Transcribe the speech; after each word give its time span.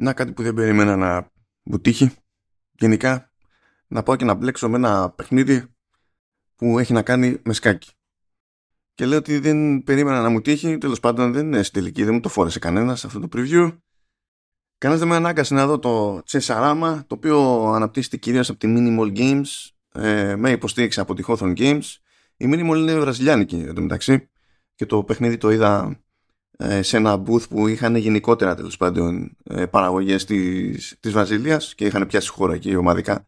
Να 0.00 0.12
κάτι 0.12 0.32
που 0.32 0.42
δεν 0.42 0.54
περίμενα 0.54 0.96
να 0.96 1.30
μου 1.62 1.80
τύχει. 1.80 2.10
Γενικά 2.72 3.32
να 3.86 4.02
πάω 4.02 4.16
και 4.16 4.24
να 4.24 4.34
μπλέξω 4.34 4.68
με 4.68 4.76
ένα 4.76 5.10
παιχνίδι 5.10 5.64
που 6.56 6.78
έχει 6.78 6.92
να 6.92 7.02
κάνει 7.02 7.40
με 7.44 7.52
σκάκι. 7.52 7.90
Και 8.94 9.06
λέω 9.06 9.18
ότι 9.18 9.38
δεν 9.38 9.82
περίμενα 9.82 10.20
να 10.20 10.28
μου 10.28 10.40
τύχει, 10.40 10.78
τέλος 10.78 11.00
πάντων 11.00 11.32
δεν 11.32 11.46
είναι 11.46 11.62
στην 11.62 11.80
τελική, 11.80 12.04
δεν 12.04 12.14
μου 12.14 12.20
το 12.20 12.28
φόρεσε 12.28 12.58
κανένας 12.58 13.04
αυτό 13.04 13.20
το 13.20 13.28
preview. 13.32 13.78
Κανένας 14.78 15.02
δεν 15.02 15.12
με 15.12 15.16
ανάγκασε 15.16 15.54
να 15.54 15.66
δω 15.66 15.78
το 15.78 16.22
Chessarama, 16.30 17.00
το 17.06 17.14
οποίο 17.14 17.66
αναπτύσσεται 17.66 18.16
κυρίως 18.16 18.48
από 18.48 18.58
τη 18.58 18.74
Minimal 18.76 19.16
Games 19.18 19.70
ε, 19.92 20.36
με 20.36 20.50
υποστήριξη 20.50 21.00
από 21.00 21.14
τη 21.14 21.22
Hawthorne 21.26 21.56
Games. 21.56 21.82
Η 22.36 22.46
Minimal 22.52 22.76
είναι 22.76 22.98
βραζιλιάνικη 22.98 23.56
εντωμεταξύ 23.56 24.30
και 24.74 24.86
το 24.86 25.04
παιχνίδι 25.04 25.36
το 25.36 25.50
είδα 25.50 25.86
ε, 25.86 25.98
σε 26.80 26.96
ένα 26.96 27.22
booth 27.26 27.48
που 27.48 27.68
είχαν 27.68 27.96
γενικότερα 27.96 28.54
τέλος 28.54 28.76
πάντων 28.76 29.36
ε, 29.44 29.66
παραγωγές 29.66 30.24
της, 30.24 30.96
της 31.00 31.12
Βραζιλίας 31.12 31.74
και 31.74 31.84
είχαν 31.84 32.06
πιάσει 32.06 32.30
χώρα 32.30 32.54
εκεί 32.54 32.76
ομαδικά 32.76 33.26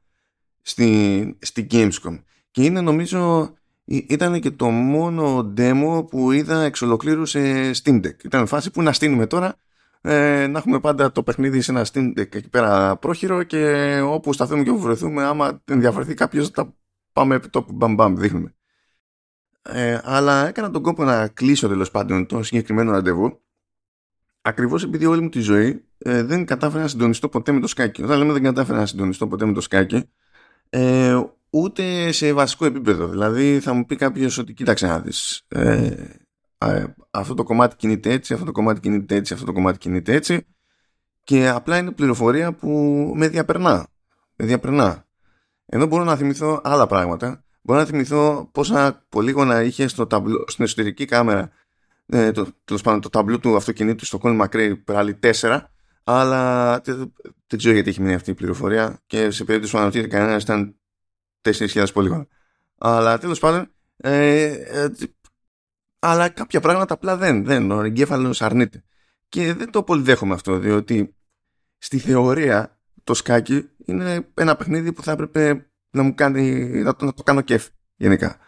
στη, 0.62 1.36
στη 1.38 1.66
Gamescom. 1.70 2.22
Και 2.50 2.64
είναι 2.64 2.80
νομίζω 2.80 3.52
ήταν 3.84 4.40
και 4.40 4.50
το 4.50 4.70
μόνο 4.70 5.52
demo 5.56 6.06
που 6.10 6.32
είδα 6.32 6.62
εξ 6.62 6.82
ολοκλήρου 6.82 7.26
σε 7.26 7.70
Steam 7.70 7.96
Deck. 8.06 8.24
Ήταν 8.24 8.46
φάση 8.46 8.70
που 8.70 8.82
να 8.82 8.92
στείλουμε 8.92 9.26
τώρα 9.26 9.56
ε, 10.00 10.46
να 10.46 10.58
έχουμε 10.58 10.80
πάντα 10.80 11.12
το 11.12 11.22
παιχνίδι 11.22 11.60
σε 11.60 11.70
ένα 11.70 11.86
Steam 11.92 12.08
Deck 12.08 12.34
εκεί 12.34 12.48
πέρα 12.48 12.96
πρόχειρο 12.96 13.42
και 13.42 14.00
όπου 14.00 14.32
σταθούμε 14.32 14.62
και 14.62 14.70
όπου 14.70 14.80
βρεθούμε 14.80 15.24
άμα 15.24 15.62
ενδιαφερθεί 15.64 16.14
κάποιος 16.14 16.48
θα 16.48 16.74
πάμε 17.12 17.34
επί 17.34 17.48
τόπου 17.48 17.72
μπαμ 17.72 17.94
μπαμ 17.94 18.16
δείχνουμε. 18.16 18.54
Ε, 19.62 19.98
αλλά 20.02 20.48
έκανα 20.48 20.70
τον 20.70 20.82
κόπο 20.82 21.04
να 21.04 21.28
κλείσω 21.28 21.68
τέλος 21.68 21.90
πάντων 21.90 22.26
το 22.26 22.42
συγκεκριμένο 22.42 22.90
ραντεβού 22.90 23.40
ακριβώς 24.42 24.84
επειδή 24.84 25.06
όλη 25.06 25.20
μου 25.20 25.28
τη 25.28 25.40
ζωή 25.40 25.84
ε, 25.98 26.22
δεν 26.22 26.44
κατάφερα 26.44 26.82
να 26.82 26.88
συντονιστώ 26.88 27.28
ποτέ 27.28 27.52
με 27.52 27.60
το 27.60 27.66
σκάκι. 27.66 28.02
Όταν 28.02 28.18
λέμε 28.18 28.32
δεν 28.32 28.42
κατάφερα 28.42 28.78
να 28.78 28.86
συντονιστώ 28.86 29.26
ποτέ 29.26 29.44
με 29.44 29.52
το 29.52 29.60
σκάκι, 29.60 30.10
ε, 30.68 31.20
ούτε 31.50 32.12
σε 32.12 32.32
βασικό 32.32 32.64
επίπεδο. 32.64 33.08
Δηλαδή 33.08 33.60
θα 33.60 33.72
μου 33.72 33.84
πει 33.84 33.96
κάποιος 33.96 34.38
ότι 34.38 34.52
κοίταξε 34.52 34.86
να 34.86 35.00
δεις. 35.00 35.42
Ε, 35.48 35.94
αυτό 37.10 37.34
το 37.34 37.42
κομμάτι 37.42 37.76
κινείται 37.76 38.12
έτσι, 38.12 38.32
αυτό 38.32 38.44
το 38.44 38.52
κομμάτι 38.52 38.80
κινείται 38.80 39.14
έτσι, 39.14 39.32
αυτό 39.32 39.46
το 39.46 39.52
κομμάτι 39.52 39.78
κινείται 39.78 40.12
έτσι 40.14 40.46
και 41.24 41.48
απλά 41.48 41.78
είναι 41.78 41.90
πληροφορία 41.90 42.52
που 42.52 42.68
με 43.16 43.28
διαπερνά. 43.28 43.86
Με 44.36 44.46
διαπερνά. 44.46 45.06
Ενώ 45.66 45.86
μπορώ 45.86 46.04
να 46.04 46.16
θυμηθώ 46.16 46.60
άλλα 46.64 46.86
πράγματα 46.86 47.44
Μπορώ 47.62 47.80
να 47.80 47.86
θυμηθώ 47.86 48.48
πόσα 48.52 49.06
πολύγωνα 49.08 49.62
είχε 49.62 49.86
στο 49.86 50.06
ταμπλό, 50.06 50.44
στην 50.48 50.64
εσωτερική 50.64 51.04
κάμερα 51.04 51.50
ε, 52.06 52.32
το, 52.32 52.52
το 52.64 53.08
ταμπλό 53.10 53.38
του 53.38 53.56
αυτοκινήτου 53.56 54.04
στο 54.04 54.18
Colin 54.22 54.40
McRae 54.40 54.74
πάλι 54.84 55.18
4 55.40 55.60
αλλά 56.04 56.78
δεν, 56.84 57.12
δεν 57.46 57.58
ξέρω 57.58 57.74
γιατί 57.74 57.90
έχει 57.90 58.00
μείνει 58.00 58.14
αυτή 58.14 58.30
η 58.30 58.34
πληροφορία 58.34 59.00
και 59.06 59.30
σε 59.30 59.44
περίπτωση 59.44 59.72
που 59.72 59.78
αναρωτιέται 59.78 60.08
κανένας 60.08 60.42
ήταν 60.42 60.76
4.000 61.42 61.86
πολύγωνα. 61.92 62.26
Αλλά 62.78 63.18
τέλος 63.18 63.38
πάντων 63.38 63.70
ε, 63.96 64.44
ε, 64.44 64.88
αλλά 65.98 66.28
κάποια 66.28 66.60
πράγματα 66.60 66.94
απλά 66.94 67.16
δεν, 67.16 67.44
δεν 67.44 67.70
ο 67.70 67.82
εγκέφαλος 67.82 68.42
αρνείται. 68.42 68.84
Και 69.28 69.54
δεν 69.54 69.70
το 69.70 69.82
πολύ 69.82 70.02
δέχομαι 70.02 70.34
αυτό, 70.34 70.58
διότι 70.58 71.14
στη 71.78 71.98
θεωρία 71.98 72.78
το 73.04 73.14
σκάκι 73.14 73.68
είναι 73.84 74.28
ένα 74.34 74.56
παιχνίδι 74.56 74.92
που 74.92 75.02
θα 75.02 75.12
έπρεπε 75.12 75.69
να 75.90 76.02
μου 76.02 76.14
κάνει, 76.14 76.66
να 76.68 76.96
το, 76.96 77.04
να 77.04 77.12
το 77.12 77.22
κάνω 77.22 77.40
κέφι 77.40 77.70
γενικά. 77.96 78.38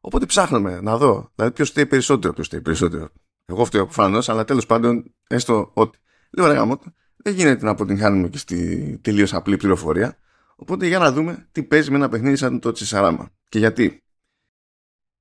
Οπότε 0.00 0.26
ψάχνουμε 0.26 0.80
να 0.80 0.96
δω, 0.96 1.32
δηλαδή 1.34 1.54
ποιος 1.54 1.70
θέλει 1.70 1.86
περισσότερο, 1.86 2.32
ποιος 2.32 2.48
θέλει 2.48 2.62
περισσότερο. 2.62 3.08
Εγώ 3.44 3.64
φταίω 3.64 3.84
προφανώς, 3.84 4.28
αλλά 4.28 4.44
τέλος 4.44 4.66
πάντων, 4.66 5.14
έστω 5.28 5.70
ότι. 5.74 5.98
Λέω 6.30 6.46
ρε 6.46 6.52
γάμο, 6.52 6.78
δεν 7.16 7.34
γίνεται 7.34 7.64
να 7.64 7.70
αποτυγχάνουμε 7.70 8.28
και 8.28 8.38
στη 8.38 8.98
τελείως 9.02 9.34
απλή 9.34 9.56
πληροφορία. 9.56 10.18
Οπότε 10.56 10.86
για 10.86 10.98
να 10.98 11.12
δούμε 11.12 11.48
τι 11.52 11.62
παίζει 11.62 11.90
με 11.90 11.96
ένα 11.96 12.08
παιχνίδι 12.08 12.36
σαν 12.36 12.60
το 12.60 12.72
Τσισαράμα. 12.72 13.30
Και 13.48 13.58
γιατί. 13.58 14.02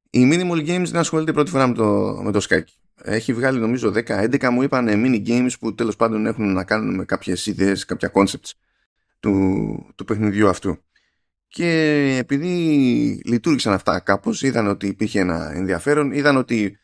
Η 0.10 0.30
Minimal 0.32 0.68
Games 0.68 0.86
δεν 0.86 0.98
ασχολείται 0.98 1.34
πρώτη 1.34 1.50
φορά 1.50 1.68
με 1.68 1.74
το, 1.74 2.20
με 2.24 2.32
το 2.32 2.46
Skype. 2.50 2.64
Έχει 3.02 3.34
βγάλει 3.34 3.60
νομίζω 3.60 3.92
10-11 3.96 4.50
μου 4.50 4.62
είπαν 4.62 4.88
mini 4.90 5.28
games 5.28 5.52
που 5.60 5.76
τέλος 5.76 5.96
πάντων 5.96 6.26
έχουν 6.26 6.54
να 6.54 6.64
κάνουν 6.64 6.96
με 6.96 7.06
κάποιες 7.06 7.46
ιδέες, 7.46 7.86
κάποια 7.86 8.12
concepts 8.14 8.52
του, 9.20 9.94
του 9.96 10.06
παιχνιδιού 10.06 10.48
αυτού. 10.48 10.78
Και 11.52 11.70
επειδή 12.20 12.48
λειτουργήσαν 13.26 13.74
αυτά 13.74 14.00
κάπως, 14.00 14.42
είδαν 14.42 14.68
ότι 14.68 14.88
υπήρχε 14.88 15.20
ένα 15.20 15.52
ενδιαφέρον, 15.52 16.12
είδαν 16.12 16.38
ότι 16.38 16.78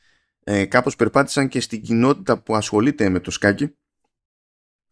ε, 0.43 0.65
κάπως 0.65 0.95
περπάτησαν 0.95 1.47
και 1.47 1.59
στην 1.59 1.81
κοινότητα 1.81 2.41
που 2.41 2.55
ασχολείται 2.55 3.09
με 3.09 3.19
το 3.19 3.31
σκάκι. 3.31 3.75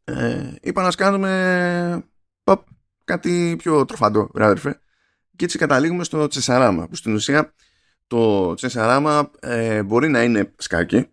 Ε, 0.03 0.53
είπαν 0.61 0.83
να 0.83 0.91
κάνουμε 0.91 2.07
ποπ, 2.43 2.67
κάτι 3.03 3.55
πιο 3.57 3.85
τροφαντό, 3.85 4.29
βράδερφε. 4.33 4.81
Και 5.35 5.45
έτσι 5.45 5.57
καταλήγουμε 5.57 6.03
στο 6.03 6.27
τσεσαράμα, 6.27 6.87
που 6.87 6.95
στην 6.95 7.13
ουσία 7.13 7.53
το 8.07 8.53
τσεσαράμα 8.53 9.31
ε, 9.39 9.83
μπορεί 9.83 10.09
να 10.09 10.23
είναι 10.23 10.53
σκάκι, 10.57 11.09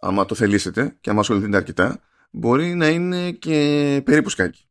άμα 0.00 0.24
το 0.24 0.34
θελήσετε 0.34 0.96
και 1.00 1.10
άμα 1.10 1.20
ασχοληθείτε 1.20 1.56
αρκετά, 1.56 2.00
μπορεί 2.30 2.74
να 2.74 2.88
είναι 2.88 3.30
και 3.32 4.02
περίπου 4.04 4.28
σκάκι. 4.28 4.68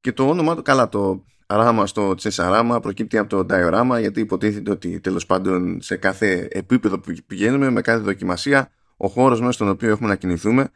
Και 0.00 0.12
το 0.12 0.28
όνομα 0.28 0.56
του, 0.56 0.62
καλά 0.62 0.88
το 0.88 1.24
ράμα 1.46 1.86
στο 1.86 2.14
τσεσαράμα 2.14 2.80
προκύπτει 2.80 3.18
από 3.18 3.28
το 3.28 3.46
diorama 3.50 3.96
γιατί 4.00 4.20
υποτίθεται 4.20 4.70
ότι 4.70 5.00
τέλος 5.00 5.26
πάντων 5.26 5.80
σε 5.80 5.96
κάθε 5.96 6.48
επίπεδο 6.50 6.98
που 6.98 7.14
πηγαίνουμε 7.26 7.70
με 7.70 7.80
κάθε 7.80 8.00
δοκιμασία 8.00 8.70
ο 8.96 9.08
χώρος 9.08 9.40
μέσα 9.40 9.52
στον 9.52 9.68
οποίο 9.68 9.90
έχουμε 9.90 10.08
να 10.08 10.16
κινηθούμε 10.16 10.68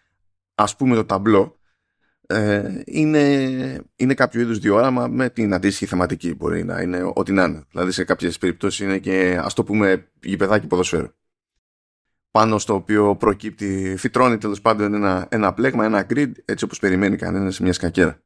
ας 0.55 0.77
πούμε 0.77 0.95
το 0.95 1.05
ταμπλό 1.05 1.59
ε, 2.31 2.83
είναι, 2.85 3.81
είναι 3.97 4.15
κάποιο 4.15 4.41
είδους 4.41 4.59
διόραμα 4.59 5.07
με 5.07 5.31
την 5.31 5.55
αντίστοιχη 5.55 5.87
θεματική 5.87 6.35
μπορεί 6.35 6.65
να 6.65 6.81
είναι 6.81 7.11
ό,τι 7.15 7.33
να 7.33 7.45
είναι. 7.45 7.65
Δηλαδή 7.71 7.91
σε 7.93 8.05
κάποιες 8.05 8.39
περιπτώσεις 8.39 8.81
είναι 8.81 8.99
και 8.99 9.41
ας 9.43 9.55
το 9.55 9.65
πούμε 9.65 10.09
γηπεδάκι 10.23 10.67
ποδοσφαίρου. 10.67 11.09
Πάνω 12.31 12.59
στο 12.59 12.75
οποίο 12.75 13.17
προκύπτει, 13.17 13.95
φυτρώνει 13.99 14.39
τέλος 14.39 14.61
πάντων 14.61 14.95
ένα, 14.95 15.27
ένα 15.31 15.55
πλέγμα, 15.55 15.85
ένα 15.85 16.07
grid 16.11 16.33
έτσι 16.45 16.65
όπως 16.65 16.79
περιμένει 16.79 17.17
κανένας 17.17 17.55
σε 17.55 17.63
μια 17.63 17.73
σκακέρα 17.73 18.23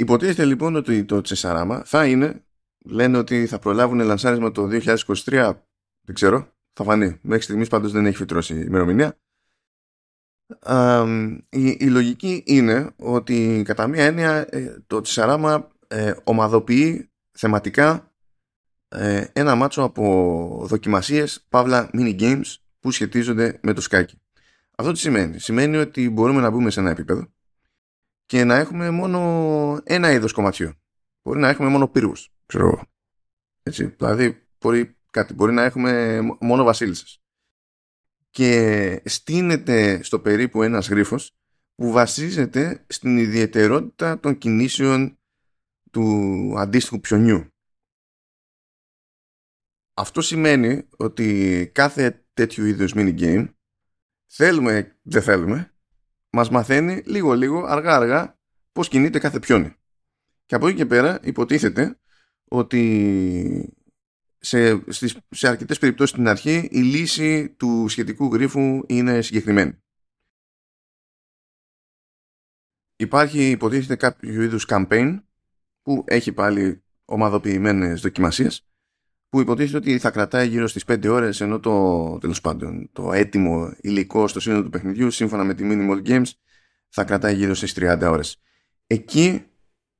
Υποτίθεται 0.00 0.44
λοιπόν 0.44 0.76
ότι 0.76 1.04
το 1.04 1.20
Τσεσαράμα 1.20 1.82
θα 1.84 2.06
είναι, 2.06 2.44
λένε 2.84 3.18
ότι 3.18 3.46
θα 3.46 3.58
προλάβουν 3.58 4.00
λανσάρισμα 4.00 4.52
το 4.52 4.68
2023, 4.70 5.52
δεν 6.00 6.14
ξέρω, 6.14 6.52
θα 6.72 6.84
φανεί. 6.84 7.18
Μέχρι 7.22 7.42
στιγμής 7.42 7.68
πάντως 7.68 7.92
δεν 7.92 8.06
έχει 8.06 8.16
φυτρώσει 8.16 8.54
η 8.54 8.64
ημερομηνία. 8.66 9.18
η, 11.48 11.76
η, 11.78 11.86
λογική 11.88 12.42
είναι 12.46 12.90
ότι 12.96 13.62
κατά 13.64 13.86
μία 13.86 14.04
έννοια 14.04 14.46
ε, 14.50 14.82
το 14.86 15.00
Τσεσαράμα 15.00 15.68
ε, 15.88 16.14
ομαδοποιεί 16.24 17.10
θεματικά 17.30 18.12
ε, 18.88 19.24
ένα 19.32 19.54
μάτσο 19.54 19.82
από 19.82 20.64
δοκιμασίες, 20.66 21.46
παύλα 21.48 21.90
mini 21.92 22.20
games 22.20 22.54
που 22.80 22.90
σχετίζονται 22.90 23.58
με 23.62 23.72
το 23.72 23.80
σκάκι. 23.80 24.20
Αυτό 24.76 24.92
τι 24.92 24.98
σημαίνει; 24.98 25.38
Σημαίνει 25.38 25.76
ότι 25.76 26.10
μπορούμε 26.10 26.40
να 26.40 26.50
μπούμε 26.50 26.70
σε 26.70 26.80
ένα 26.80 26.90
επίπεδο 26.90 27.28
και 28.30 28.44
να 28.44 28.56
έχουμε 28.56 28.90
μόνο 28.90 29.80
ένα 29.84 30.10
είδος 30.10 30.32
κομματιού. 30.32 30.72
Μπορεί 31.22 31.40
να 31.40 31.48
έχουμε 31.48 31.68
μόνο 31.68 31.88
πύργους, 31.88 32.32
ξέρω 32.46 32.66
εγώ. 32.66 32.82
Έτσι, 33.62 33.84
δηλαδή 33.84 34.48
μπορεί, 34.60 34.96
κάτι, 35.10 35.34
μπορεί 35.34 35.52
να 35.52 35.62
έχουμε 35.62 36.20
μόνο 36.40 36.64
βασίλισσες. 36.64 37.22
Και 38.30 39.02
στείνεται 39.04 40.02
στο 40.02 40.20
περίπου 40.20 40.62
ένας 40.62 40.88
γρίφος 40.88 41.36
που 41.74 41.90
βασίζεται 41.90 42.84
στην 42.88 43.18
ιδιαιτερότητα 43.18 44.20
των 44.20 44.38
κινήσεων 44.38 45.18
του 45.90 46.54
αντίστοιχου 46.58 47.00
πιονιού. 47.00 47.46
Αυτό 49.94 50.20
σημαίνει 50.20 50.88
ότι 50.96 51.70
κάθε 51.74 52.26
τέτοιου 52.32 52.64
είδους 52.64 52.92
mini 52.94 53.20
game 53.20 53.54
θέλουμε, 54.26 54.98
δεν 55.02 55.22
θέλουμε, 55.22 55.69
μας 56.30 56.50
μαθαίνει 56.50 57.02
λίγο 57.06 57.32
λίγο, 57.32 57.64
αργά 57.64 57.96
αργά, 57.96 58.38
πώς 58.72 58.88
κινείται 58.88 59.18
κάθε 59.18 59.38
πιόνι. 59.38 59.74
Και 60.46 60.54
από 60.54 60.66
εκεί 60.66 60.76
και 60.76 60.86
πέρα 60.86 61.20
υποτίθεται 61.22 61.98
ότι 62.44 63.74
σε, 64.38 64.92
στις, 64.92 65.16
σε 65.30 65.48
αρκετές 65.48 65.78
περιπτώσεις 65.78 66.10
στην 66.10 66.28
αρχή 66.28 66.68
η 66.70 66.80
λύση 66.80 67.50
του 67.50 67.88
σχετικού 67.88 68.34
γρίφου 68.34 68.82
είναι 68.86 69.22
συγκεκριμένη. 69.22 69.82
Υπάρχει 72.96 73.50
υποτίθεται 73.50 73.96
κάποιο 73.96 74.42
είδους 74.42 74.66
campaign 74.68 75.22
που 75.82 76.04
έχει 76.06 76.32
πάλι 76.32 76.84
ομαδοποιημένες 77.04 78.00
δοκιμασίες 78.00 78.69
που 79.30 79.40
υποτίθεται 79.40 79.76
ότι 79.76 79.98
θα 79.98 80.10
κρατάει 80.10 80.48
γύρω 80.48 80.66
στις 80.66 80.84
5 80.86 81.08
ώρες 81.08 81.40
ενώ 81.40 81.60
το, 81.60 82.18
τέλος 82.18 82.40
πάντων, 82.40 82.90
το 82.92 83.12
έτοιμο 83.12 83.72
υλικό 83.80 84.28
στο 84.28 84.40
σύνολο 84.40 84.62
του 84.62 84.70
παιχνιδιού 84.70 85.10
σύμφωνα 85.10 85.44
με 85.44 85.54
τη 85.54 85.64
Minimal 85.66 86.08
Games 86.08 86.30
θα 86.88 87.04
κρατάει 87.04 87.34
γύρω 87.34 87.54
στις 87.54 87.74
30 87.78 88.00
ώρες. 88.02 88.40
Εκεί 88.86 89.44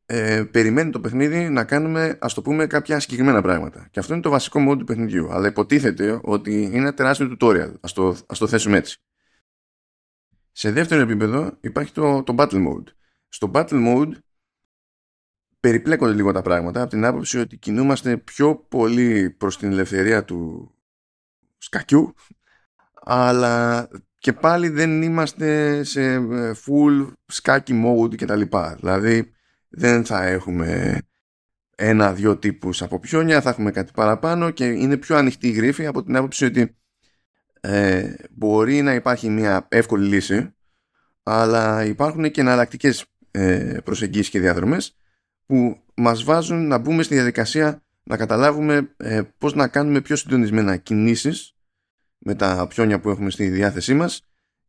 ε, 0.06 0.44
περιμένει 0.50 0.90
το 0.90 1.00
παιχνίδι 1.00 1.48
να 1.48 1.64
κάνουμε 1.64 2.18
ας 2.20 2.34
το 2.34 2.42
πούμε 2.42 2.66
κάποια 2.66 3.00
συγκεκριμένα 3.00 3.42
πράγματα. 3.42 3.88
Και 3.90 3.98
αυτό 3.98 4.12
είναι 4.12 4.22
το 4.22 4.30
βασικό 4.30 4.60
μόνο 4.60 4.76
του 4.76 4.84
παιχνιδιού. 4.84 5.32
Αλλά 5.32 5.46
υποτίθεται 5.46 6.20
ότι 6.22 6.62
είναι 6.62 6.76
ένα 6.76 6.94
τεράστιο 6.94 7.36
tutorial. 7.40 7.72
Ας 7.80 7.92
το, 7.92 8.16
ας 8.26 8.38
το 8.38 8.46
θέσουμε 8.46 8.76
έτσι. 8.76 8.98
Σε 10.52 10.72
δεύτερο 10.72 11.00
επίπεδο 11.00 11.56
υπάρχει 11.60 11.92
το, 11.92 12.22
το 12.22 12.34
battle 12.38 12.66
mode. 12.66 12.84
Στο 13.28 13.50
battle 13.54 13.86
mode 13.86 14.10
περιπλέκονται 15.60 16.12
λίγο 16.14 16.32
τα 16.32 16.42
πράγματα 16.42 16.80
από 16.80 16.90
την 16.90 17.04
άποψη 17.04 17.38
ότι 17.38 17.56
κινούμαστε 17.56 18.16
πιο 18.16 18.56
πολύ 18.56 19.30
προς 19.30 19.58
την 19.58 19.70
ελευθερία 19.72 20.24
του 20.24 20.70
σκακιού 21.58 22.14
αλλά 23.02 23.88
και 24.18 24.32
πάλι 24.32 24.68
δεν 24.68 25.02
είμαστε 25.02 25.82
σε 25.84 26.02
ε, 26.12 26.52
full 26.66 27.12
σκάκι 27.26 27.82
mode 27.84 28.16
και 28.16 28.26
τα 28.26 28.36
λοιπά. 28.36 28.76
Δηλαδή 28.80 29.32
δεν 29.68 30.04
θα 30.04 30.26
έχουμε 30.26 30.98
ένα-δυο 31.74 32.36
τύπους 32.36 32.82
από 32.82 32.98
πιόνια, 32.98 33.40
θα 33.40 33.50
έχουμε 33.50 33.70
κάτι 33.70 33.92
παραπάνω 33.94 34.50
και 34.50 34.64
είναι 34.64 34.96
πιο 34.96 35.16
ανοιχτή 35.16 35.48
η 35.48 35.50
γρήφη 35.50 35.86
από 35.86 36.02
την 36.02 36.16
άποψη 36.16 36.44
ότι 36.44 36.76
ε, 37.60 38.14
μπορεί 38.30 38.82
να 38.82 38.94
υπάρχει 38.94 39.28
μια 39.28 39.66
εύκολη 39.70 40.08
λύση 40.08 40.54
αλλά 41.22 41.84
υπάρχουν 41.84 42.30
και 42.30 42.40
εναλλακτικές 42.40 43.04
ε, 43.30 43.76
προσεγγίσεις 43.84 44.30
και 44.30 44.40
διαδρομές 44.40 44.99
που 45.50 45.82
μας 45.94 46.22
βάζουν 46.24 46.66
να 46.66 46.78
μπούμε 46.78 47.02
στη 47.02 47.14
διαδικασία 47.14 47.82
να 48.02 48.16
καταλάβουμε 48.16 48.94
ε, 48.96 49.22
πώς 49.38 49.54
να 49.54 49.68
κάνουμε 49.68 50.00
πιο 50.00 50.16
συντονισμένα 50.16 50.76
κινήσεις 50.76 51.54
με 52.18 52.34
τα 52.34 52.66
πιόνια 52.68 53.00
που 53.00 53.10
έχουμε 53.10 53.30
στη 53.30 53.48
διάθεσή 53.48 53.94
μας 53.94 54.22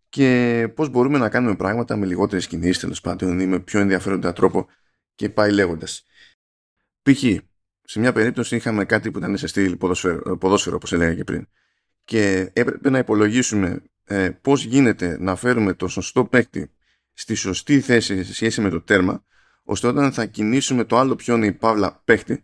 και 0.10 0.68
πώς 0.76 0.90
μπορούμε 0.90 1.18
να 1.18 1.30
κάνουμε 1.30 1.56
πράγματα 1.56 1.96
με 1.96 2.06
λιγότερες 2.06 2.48
κινήσεις 2.48 2.80
τέλος 2.80 3.02
πάντων 3.02 3.40
ή 3.40 3.46
με 3.46 3.60
πιο 3.60 3.80
ενδιαφέροντα 3.80 4.34
τρόπο 4.34 4.68
και 5.16 5.30
πάει 5.30 5.52
λέγοντας. 5.52 6.06
Π.χ. 7.02 7.24
σε 7.84 8.00
μια 8.00 8.12
περίπτωση 8.12 8.56
είχαμε 8.56 8.86
κάτι 8.86 9.12
που 9.12 9.18
ήταν 9.18 9.38
σε 9.38 9.48
στήλη 9.48 9.78
ποδόσφαιρο, 9.78 10.38
ποδόσφαιρο 10.38 10.76
όπως 10.76 10.94
έλεγα 10.94 11.16
και 11.16 11.24
πριν 11.24 11.48
και 12.04 12.50
έπρεπε 12.54 12.90
να 12.90 12.98
υπολογίσουμε 12.98 13.84
ε, 14.04 14.30
πώς 14.30 14.64
γίνεται 14.64 15.18
να 15.20 15.36
φέρουμε 15.36 15.74
το 15.74 15.88
σωστό 15.88 16.26
παίκτη 16.26 16.72
στη 17.14 17.36
σωστή 17.36 17.80
θέση 17.80 18.24
σε 18.24 18.34
σχέση 18.34 18.62
με 18.62 18.70
το 18.70 18.82
τέρμα 18.82 19.24
ώστε 19.72 19.88
όταν 19.88 20.12
θα 20.12 20.26
κινήσουμε 20.26 20.84
το 20.84 20.98
άλλο 20.98 21.16
πιόνι 21.16 21.52
παύλα 21.52 22.02
παίκτη 22.06 22.44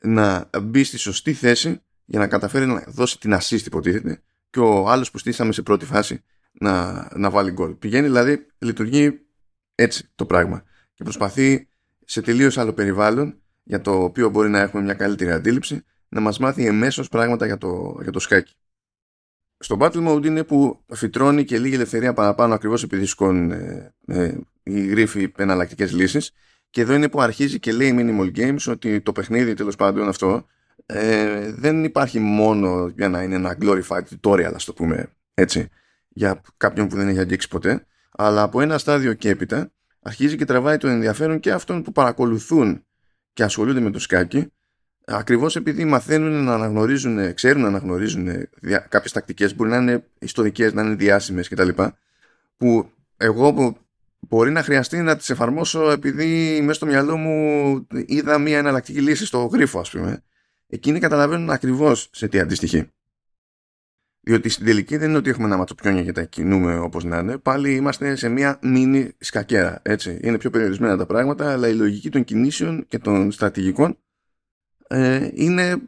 να 0.00 0.50
μπει 0.62 0.84
στη 0.84 0.98
σωστή 0.98 1.32
θέση 1.32 1.82
για 2.04 2.18
να 2.18 2.26
καταφέρει 2.26 2.66
να 2.66 2.84
δώσει 2.88 3.18
την 3.18 3.34
assist 3.34 3.66
υποτίθεται 3.66 4.22
και 4.50 4.60
ο 4.60 4.88
άλλος 4.88 5.10
που 5.10 5.18
στήσαμε 5.18 5.52
σε 5.52 5.62
πρώτη 5.62 5.84
φάση 5.84 6.22
να, 6.52 7.08
να 7.16 7.30
βάλει 7.30 7.50
γκολ. 7.50 7.72
Πηγαίνει 7.74 8.06
δηλαδή, 8.06 8.46
λειτουργεί 8.58 9.20
έτσι 9.74 10.08
το 10.14 10.26
πράγμα 10.26 10.62
και 10.94 11.02
προσπαθεί 11.02 11.68
σε 12.04 12.20
τελείως 12.20 12.58
άλλο 12.58 12.72
περιβάλλον 12.72 13.40
για 13.62 13.80
το 13.80 14.02
οποίο 14.02 14.28
μπορεί 14.28 14.48
να 14.48 14.60
έχουμε 14.60 14.82
μια 14.82 14.94
καλύτερη 14.94 15.30
αντίληψη 15.30 15.84
να 16.08 16.20
μας 16.20 16.38
μάθει 16.38 16.66
εμέσως 16.66 17.08
πράγματα 17.08 17.46
για 17.46 17.58
το, 17.58 17.98
για 18.02 18.12
το 18.12 18.18
σκάκι. 18.18 18.54
Στο 19.58 19.76
Battle 19.80 20.08
Mode 20.08 20.26
είναι 20.26 20.44
που 20.44 20.84
φυτρώνει 20.92 21.44
και 21.44 21.58
λίγη 21.58 21.74
ελευθερία 21.74 22.12
παραπάνω 22.12 22.54
ακριβώς 22.54 22.82
επειδή 22.82 23.06
σηκώνουν 23.06 23.50
ε, 23.50 23.94
ε, 24.06 24.38
οι 24.62 24.86
γρίφοι 24.86 25.32
εναλλακτικές 25.36 25.92
λύσεις 25.92 26.32
και 26.70 26.80
εδώ 26.80 26.94
είναι 26.94 27.08
που 27.08 27.20
αρχίζει 27.20 27.58
και 27.58 27.72
λέει 27.72 27.94
Minimal 27.98 28.38
Games 28.38 28.72
ότι 28.72 29.00
το 29.00 29.12
παιχνίδι 29.12 29.54
τέλος 29.54 29.76
πάντων 29.76 30.08
αυτό 30.08 30.46
ε, 30.86 31.52
δεν 31.52 31.84
υπάρχει 31.84 32.18
μόνο 32.18 32.92
για 32.96 33.08
να 33.08 33.22
είναι 33.22 33.34
ένα 33.34 33.56
glorified 33.60 34.02
tutorial 34.20 34.52
ας 34.54 34.64
το 34.64 34.72
πούμε 34.72 35.12
έτσι 35.34 35.68
για 36.08 36.40
κάποιον 36.56 36.88
που 36.88 36.96
δεν 36.96 37.08
έχει 37.08 37.18
αγγίξει 37.18 37.48
ποτέ 37.48 37.86
αλλά 38.10 38.42
από 38.42 38.60
ένα 38.60 38.78
στάδιο 38.78 39.14
και 39.14 39.28
έπειτα 39.28 39.72
αρχίζει 40.02 40.36
και 40.36 40.44
τραβάει 40.44 40.76
το 40.76 40.88
ενδιαφέρον 40.88 41.40
και 41.40 41.52
αυτών 41.52 41.82
που 41.82 41.92
παρακολουθούν 41.92 42.84
και 43.32 43.42
ασχολούνται 43.42 43.80
με 43.80 43.90
το 43.90 43.98
σκάκι 43.98 44.52
ακριβώς 45.04 45.56
επειδή 45.56 45.84
μαθαίνουν 45.84 46.44
να 46.44 46.54
αναγνωρίζουν, 46.54 47.34
ξέρουν 47.34 47.62
να 47.62 47.68
αναγνωρίζουν 47.68 48.28
κάποιες 48.88 49.12
τακτικές 49.12 49.54
μπορεί 49.54 49.70
να 49.70 49.76
είναι 49.76 50.04
ιστορικές, 50.18 50.72
να 50.72 50.82
είναι 50.82 50.94
διάσημες 50.94 51.48
κτλ. 51.48 51.68
που 52.56 52.90
εγώ 53.16 53.52
που 53.52 53.76
μπορεί 54.20 54.50
να 54.50 54.62
χρειαστεί 54.62 54.98
να 54.98 55.16
τις 55.16 55.30
εφαρμόσω 55.30 55.90
επειδή 55.90 56.58
μέσα 56.60 56.74
στο 56.74 56.86
μυαλό 56.86 57.16
μου 57.16 57.86
είδα 58.06 58.38
μια 58.38 58.58
εναλλακτική 58.58 59.00
λύση 59.00 59.26
στο 59.26 59.44
γρίφο 59.44 59.80
ας 59.80 59.90
πούμε 59.90 60.22
εκείνοι 60.70 60.98
καταλαβαίνουν 60.98 61.50
ακριβώς 61.50 62.08
σε 62.12 62.28
τι 62.28 62.40
αντιστοιχεί. 62.40 62.90
Διότι 64.20 64.48
στην 64.48 64.64
τελική 64.64 64.96
δεν 64.96 65.08
είναι 65.08 65.18
ότι 65.18 65.30
έχουμε 65.30 65.46
ένα 65.46 65.56
ματσοπιόνια 65.56 66.02
και 66.02 66.12
τα 66.12 66.24
κινούμε 66.24 66.78
όπως 66.78 67.04
να 67.04 67.18
είναι. 67.18 67.38
Πάλι 67.38 67.74
είμαστε 67.74 68.16
σε 68.16 68.28
μια 68.28 68.58
μίνι 68.62 69.12
σκακέρα. 69.18 69.80
Έτσι. 69.82 70.18
Είναι 70.22 70.38
πιο 70.38 70.50
περιορισμένα 70.50 70.96
τα 70.96 71.06
πράγματα, 71.06 71.52
αλλά 71.52 71.68
η 71.68 71.74
λογική 71.74 72.10
των 72.10 72.24
κινήσεων 72.24 72.86
και 72.88 72.98
των 72.98 73.32
στρατηγικών 73.32 73.98
ε, 74.88 75.28
είναι 75.32 75.82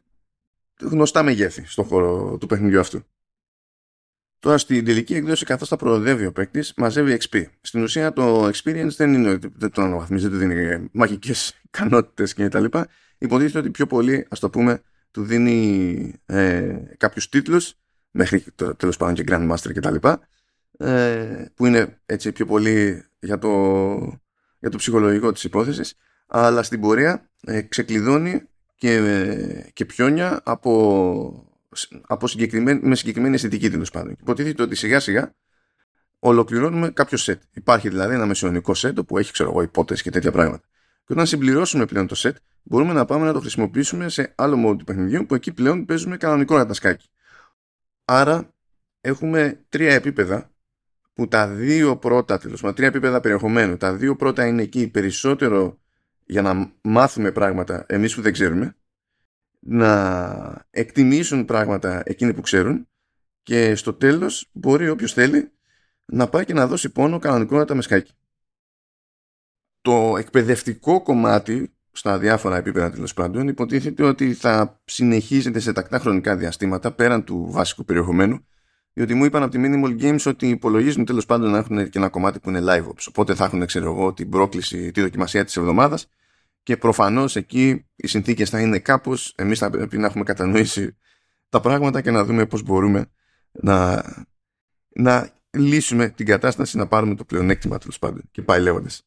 γνωστά 0.81 1.23
μεγέθη 1.23 1.65
στον 1.67 1.85
χώρο 1.85 2.37
του 2.41 2.47
παιχνιδιού 2.47 2.81
αυτού. 2.81 3.05
Τώρα 4.43 4.59
στην 4.59 4.85
τελική 4.85 5.15
εκδόση, 5.15 5.45
καθώς 5.45 5.69
θα 5.69 5.77
προοδεύει 5.77 6.27
ο 6.27 6.33
παίκτης, 6.33 6.73
μαζεύει 6.77 7.19
XP. 7.21 7.45
Στην 7.61 7.83
ουσία 7.83 8.13
το 8.13 8.47
experience 8.47 8.91
δεν 8.97 9.15
είναι 9.15 9.31
ότι 9.31 9.53
δεν 9.57 9.71
τον 9.71 9.85
αναβαθμίζει, 9.85 10.29
δεν 10.29 10.39
δίνει 10.39 10.89
μαγικές 10.93 11.55
ικανότητες 11.67 12.35
κτλ. 12.35 12.65
Υποτίθεται 13.19 13.59
ότι 13.59 13.71
πιο 13.71 13.87
πολύ, 13.87 14.27
ας 14.31 14.39
το 14.39 14.51
πούμε, 14.51 14.83
του 15.11 15.25
δίνει 15.25 16.15
ε, 16.27 16.77
κάποιους 16.97 17.29
τίτλους 17.29 17.75
μέχρι 18.11 18.45
τέλος 18.77 18.97
πάντων 18.97 19.15
και 19.15 19.25
Grandmaster 19.27 19.73
κτλ. 19.75 20.09
Ε, 20.79 21.45
που 21.55 21.67
είναι 21.67 22.01
έτσι 22.07 22.33
πιο 22.33 22.47
πολύ 22.47 23.05
για 23.21 23.39
το, 23.39 23.51
για 24.59 24.71
το 24.71 24.77
ψυχολογικό 24.77 25.33
της 25.33 25.45
υπόθεσης 25.45 25.95
αλλά 26.27 26.63
στην 26.63 26.81
πορεία 26.81 27.31
ε, 27.45 27.61
ξεκλειδώνει 27.61 28.43
και, 28.77 28.93
ε, 28.93 29.71
και 29.73 29.85
πιόνια 29.85 30.41
από, 30.45 31.52
από 32.07 32.27
συγκεκριμένη, 32.27 32.81
με 32.83 32.95
συγκεκριμένη 32.95 33.35
αισθητική 33.35 33.71
τέλος 33.71 33.91
πάντων. 33.91 34.17
Υποτίθεται 34.21 34.63
ότι 34.63 34.75
σιγά 34.75 35.01
σιγά 35.01 35.35
ολοκληρώνουμε 36.19 36.91
κάποιο 36.91 37.19
σετ. 37.19 37.43
Υπάρχει 37.53 37.89
δηλαδή 37.89 38.15
ένα 38.15 38.27
μεσαιωνικό 38.27 38.75
σετ 38.75 39.01
που 39.01 39.19
έχει 39.19 39.33
ξέρω 39.33 39.51
εγώ 39.51 39.63
υπότες 39.63 40.03
και 40.03 40.11
τέτοια 40.11 40.33
πράγματα. 40.33 40.67
Και 41.05 41.13
όταν 41.13 41.27
συμπληρώσουμε 41.27 41.87
πλέον 41.87 42.07
το 42.07 42.15
σετ 42.15 42.37
μπορούμε 42.63 42.93
να 42.93 43.05
πάμε 43.05 43.25
να 43.25 43.33
το 43.33 43.41
χρησιμοποιήσουμε 43.41 44.09
σε 44.09 44.33
άλλο 44.37 44.57
μόδο 44.57 44.77
του 44.77 44.85
παιχνιδιού 44.85 45.27
που 45.27 45.35
εκεί 45.35 45.53
πλέον 45.53 45.85
παίζουμε 45.85 46.17
κανονικό 46.17 46.75
σκάκι. 46.75 47.09
Άρα 48.05 48.55
έχουμε 49.01 49.61
τρία 49.69 49.95
επίπεδα 49.95 50.51
που 51.15 51.29
τα 51.29 51.49
δύο 51.49 51.97
πρώτα, 51.97 52.39
τέλος 52.39 52.61
τρία 52.75 52.87
επίπεδα 52.87 53.21
περιεχομένου. 53.21 53.77
Τα 53.77 53.95
δύο 53.95 54.17
πρώτα 54.17 54.47
είναι 54.47 54.63
εκεί 54.63 54.89
περισσότερο 54.89 55.79
για 56.25 56.43
να 56.43 56.73
μάθουμε 56.83 57.33
πράγματα 57.33 57.85
εμείς 57.89 58.15
που 58.15 58.23
δεν 58.23 58.33
ξέρουμε, 58.33 58.77
να 59.65 60.67
εκτιμήσουν 60.71 61.45
πράγματα 61.45 62.03
εκείνοι 62.05 62.35
που 62.35 62.41
ξέρουν 62.41 62.89
και 63.43 63.75
στο 63.75 63.93
τέλος 63.93 64.49
μπορεί 64.53 64.89
όποιος 64.89 65.13
θέλει 65.13 65.51
να 66.05 66.29
πάει 66.29 66.45
και 66.45 66.55
να 66.55 66.67
δώσει 66.67 66.89
πόνο 66.89 67.19
κανονικότατα 67.19 67.75
με 67.75 67.83
σκάκι. 67.83 68.13
Το 69.81 70.17
εκπαιδευτικό 70.19 71.03
κομμάτι 71.03 71.75
στα 71.93 72.19
διάφορα 72.19 72.57
επίπεδα 72.57 72.91
τέλος 72.91 73.15
πάντων, 73.15 73.49
υποτίθεται 73.49 74.03
ότι 74.03 74.33
θα 74.35 74.81
συνεχίζεται 74.85 75.59
σε 75.59 75.73
τακτά 75.73 75.99
χρονικά 75.99 76.37
διαστήματα 76.37 76.93
πέραν 76.93 77.25
του 77.25 77.47
βασικού 77.51 77.85
περιεχομένου. 77.85 78.47
Διότι 78.93 79.15
μου 79.15 79.25
είπαν 79.25 79.43
από 79.43 79.53
τη 79.53 79.59
Minimal 79.63 80.03
Games 80.03 80.25
ότι 80.27 80.49
υπολογίζουν 80.49 81.05
τέλος 81.05 81.27
πάντων 81.27 81.51
να 81.51 81.59
έχουν 81.59 81.89
και 81.89 81.99
ένα 81.99 82.09
κομμάτι 82.09 82.41
που 82.41 82.49
είναι 82.49 82.61
live 82.63 82.89
ops. 82.89 83.07
Οπότε 83.09 83.35
θα 83.35 83.45
έχουν, 83.45 83.67
ξέρω 83.67 83.93
εγώ, 83.93 84.13
την 84.13 84.29
πρόκληση, 84.29 84.91
τη 84.91 85.01
δοκιμασία 85.01 85.45
της 85.45 85.57
εβδομάδας 85.57 86.09
και 86.63 86.77
προφανώς 86.77 87.37
εκεί 87.37 87.87
οι 87.97 88.07
συνθήκες 88.07 88.51
θα 88.51 88.61
είναι 88.61 88.79
κάπως. 88.79 89.35
Εμείς 89.37 89.59
θα 89.59 89.71
πρέπει 89.71 89.99
να 89.99 90.07
έχουμε 90.07 90.25
κατανοήσει 90.25 90.97
τα 91.49 91.61
πράγματα 91.61 92.01
και 92.01 92.11
να 92.11 92.25
δούμε 92.25 92.47
πώς 92.47 92.63
μπορούμε 92.63 93.11
να, 93.53 94.05
να 94.89 95.31
λύσουμε 95.51 96.09
την 96.09 96.27
κατάσταση, 96.27 96.77
να 96.77 96.87
πάρουμε 96.87 97.15
το 97.15 97.25
πλεονέκτημα 97.25 97.79
τέλος 97.79 97.99
πάντων. 97.99 98.23
Και 98.31 98.43
πάει 98.43 98.61
λέγοντας. 98.61 99.03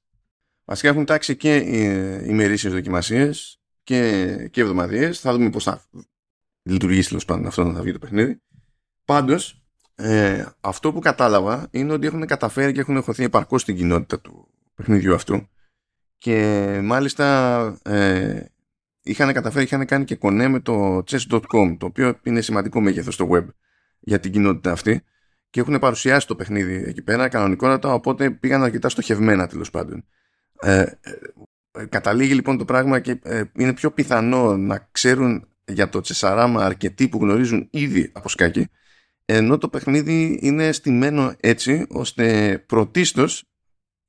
Βασικά 0.66 0.90
έχουν 0.90 1.06
τάξει 1.06 1.36
και 1.36 1.56
οι 1.56 1.84
ημερήσιες 2.28 2.74
δοκιμασίες 2.74 3.62
και, 3.84 4.50
και 4.52 4.62
εβδομαδιαίες. 4.62 5.20
Θα 5.20 5.34
δούμε 5.34 5.50
πώς 5.50 5.64
θα 5.64 5.84
λειτουργήσει 6.64 7.08
τέλος 7.08 7.26
πάντων 7.26 7.46
αυτό 7.46 7.64
να 7.64 7.74
θα 7.74 7.82
βγει 7.82 7.92
το 7.92 8.00
παιχνίδι. 8.00 8.42
Πάντως, 9.06 9.64
ε, 9.96 10.46
αυτό 10.62 10.94
που 10.94 11.00
κατάλαβα 11.00 11.68
είναι 11.72 11.94
ότι 11.94 12.08
έχουν 12.08 12.26
καταφέρει 12.26 12.72
και 12.72 12.80
έχουν 12.80 13.02
χωθεί 13.02 13.24
επαρκώς 13.24 13.62
στην 13.62 13.76
κοινότητα 13.76 14.20
του 14.20 14.48
παιχνιδιού 14.76 15.14
αυτού 15.14 15.50
και 16.18 16.80
μάλιστα 16.84 17.78
ε, 17.84 18.46
είχαν 19.02 19.34
καταφέρει, 19.34 19.64
είχαν 19.64 19.86
κάνει 19.86 20.06
και 20.06 20.16
κονέ 20.16 20.48
με 20.48 20.60
το 20.60 20.98
chess.com 20.98 21.76
το 21.78 21.86
οποίο 21.86 22.20
είναι 22.24 22.42
σημαντικό 22.42 22.82
μέγεθος 22.82 23.14
στο 23.14 23.30
web 23.32 23.46
για 24.00 24.20
την 24.20 24.32
κοινότητα 24.32 24.72
αυτή 24.72 25.04
και 25.50 25.60
έχουν 25.60 25.80
παρουσιάσει 25.80 26.28
το 26.28 26.36
παιχνίδι 26.36 26.84
εκεί 26.88 27.02
πέρα 27.02 27.28
κανονικότατα 27.28 27.94
οπότε 27.94 28.32
πήγαν 28.32 28.64
αρκετά 28.64 28.90
στοχευμένα 28.90 29.48
τέλος 29.48 29.70
πάντων. 29.70 30.06
Ε, 30.62 30.86
ε, 31.72 31.86
καταλήγει 31.86 32.34
λοιπόν 32.34 32.58
το 32.58 32.66
πράγμα 32.66 33.00
και 33.00 33.20
ε, 33.24 33.44
είναι 33.58 33.74
πιο 33.74 33.92
πιθανό 33.92 34.58
να 34.58 34.88
ξέρουν 34.92 35.48
για 35.66 35.90
το 35.90 36.02
τσεσαράμα 36.02 36.66
αρκετοί 36.66 37.10
που 37.10 37.18
γνωρίζουν 37.18 37.68
ήδη 37.72 38.12
από 38.14 38.30
σκάκι 38.30 38.70
ενώ 39.26 39.58
το 39.58 39.70
παιχνίδι 39.70 40.40
είναι 40.42 40.72
στημένο 40.72 41.34
έτσι 41.40 41.86
ώστε 41.90 42.58
πρωτίστως 42.66 43.44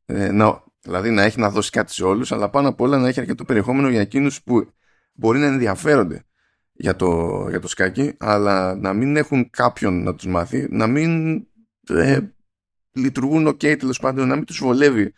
ε, 0.06 0.30
να, 0.32 0.64
δηλαδή 0.86 1.10
να 1.10 1.22
έχει 1.22 1.40
να 1.40 1.50
δώσει 1.50 1.70
κάτι 1.70 1.92
σε 1.92 2.04
όλους 2.04 2.32
αλλά 2.32 2.50
πάνω 2.50 2.68
απ' 2.68 2.80
όλα 2.80 2.98
να 2.98 3.08
έχει 3.08 3.20
αρκετό 3.20 3.44
περιεχόμενο 3.44 3.88
για 3.88 4.00
εκείνους 4.00 4.42
που 4.42 4.70
μπορεί 5.12 5.38
να 5.38 5.46
ενδιαφέρονται 5.46 6.24
για 6.72 6.96
το, 6.96 7.46
για 7.48 7.60
το 7.60 7.68
σκάκι 7.68 8.14
αλλά 8.18 8.74
να 8.74 8.92
μην 8.92 9.16
έχουν 9.16 9.50
κάποιον 9.50 10.02
να 10.02 10.14
τους 10.14 10.26
μάθει 10.26 10.66
να 10.70 10.86
μην 10.86 11.42
λειτουργούν 12.96 13.48
ok 13.48 13.78
τέλος 13.78 13.98
πάντων, 13.98 14.28
να 14.28 14.34
μην 14.36 14.44
τους 14.44 14.58
βολεύει 14.58 15.12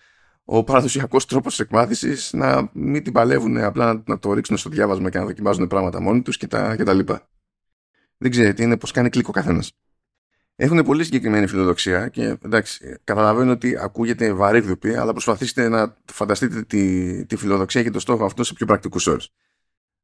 ο 0.45 0.65
παραδοσιακός 0.65 1.27
τρόπος 1.27 1.61
εκμάθησης, 1.61 2.33
να 2.33 2.71
μην 2.73 3.03
την 3.03 3.13
παλεύουν 3.13 3.59
απλά 3.59 4.03
να, 4.07 4.19
το 4.19 4.33
ρίξουν 4.33 4.57
στο 4.57 4.71
διάβασμα 4.71 5.11
και 5.11 5.19
να 5.19 5.25
δοκιμάζουν 5.25 5.67
πράγματα 5.67 6.01
μόνοι 6.01 6.23
τους 6.23 6.37
κτλ. 6.37 6.99
Δεν 8.17 8.31
ξέρετε, 8.31 8.63
είναι 8.63 8.77
πώ 8.77 8.87
κάνει 8.87 9.09
κλικ 9.09 9.29
ο 9.29 9.33
καθένας. 9.33 9.73
Έχουν 10.61 10.83
πολύ 10.83 11.05
συγκεκριμένη 11.05 11.47
φιλοδοξία 11.47 12.09
και 12.09 12.37
εντάξει, 12.45 12.97
καταλαβαίνω 13.05 13.53
ότι 13.53 13.77
ακούγεται 13.81 14.33
βαρύγδουπη, 14.33 14.95
αλλά 14.95 15.13
προσπαθήστε 15.13 15.69
να 15.69 15.97
φανταστείτε 16.13 16.63
τη, 16.63 17.25
τη 17.27 17.37
φιλοδοξία 17.37 17.83
και 17.83 17.91
το 17.91 18.01
στόχο 18.01 18.25
αυτό 18.25 18.45
σε 18.45 18.55
πιο 18.55 18.67
πρακτικούς 18.67 19.07
όρους. 19.07 19.29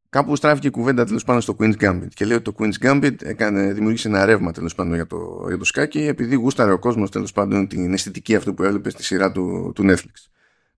Κάπου 0.09 0.37
στράφηκε 0.37 0.67
η 0.67 0.71
κουβέντα 0.71 1.05
τέλος 1.05 1.25
πάντων 1.25 1.41
στο 1.41 1.57
Queen's 1.59 1.77
Gambit 1.81 2.09
και 2.15 2.25
λέει 2.25 2.37
ότι 2.37 2.53
το 2.53 2.55
Queen's 2.59 2.87
Gambit 2.87 3.23
έκανε, 3.23 3.73
δημιούργησε 3.73 4.09
ένα 4.09 4.25
ρεύμα 4.25 4.53
τέλος 4.53 4.75
πάντων 4.75 4.95
για 4.95 5.07
το, 5.07 5.45
για 5.49 5.59
το 5.59 5.65
σκάκι 5.65 5.99
επειδή 5.99 6.35
γούσταρε 6.35 6.73
ο 6.73 6.79
κόσμος 6.79 7.11
τέλος 7.11 7.33
πάντων 7.33 7.69
την 7.69 7.93
αισθητική 7.93 8.35
αυτού 8.35 8.55
που 8.55 8.63
έβλεπε 8.63 8.91
στη 8.91 9.05
σειρά 9.05 9.33
του, 9.33 9.73
του 9.75 9.83
Netflix. 9.87 10.29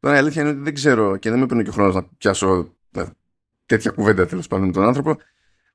Τώρα 0.00 0.14
η 0.14 0.18
αλήθεια 0.18 0.42
είναι 0.42 0.50
ότι 0.50 0.61
δεν 0.61 0.75
ξέρω 0.75 1.16
και 1.16 1.30
δεν 1.30 1.38
με 1.38 1.47
παίρνει 1.47 1.62
και 1.62 1.71
ο 1.71 1.73
χρόνος 1.73 1.95
να 1.95 2.02
πιάσω 2.18 2.75
ε, 2.92 3.04
τέτοια 3.66 3.90
κουβέντα 3.90 4.26
τέλος 4.26 4.47
πάντων 4.47 4.66
με 4.66 4.73
τον 4.73 4.85
άνθρωπο 4.85 5.16